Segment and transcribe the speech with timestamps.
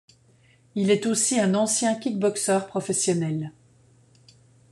[0.73, 3.51] Il est aussi un ancien kickboxer professionnel.